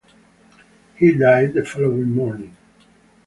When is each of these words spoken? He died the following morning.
He 0.95 1.13
died 1.15 1.53
the 1.53 1.63
following 1.63 2.15
morning. 2.15 2.57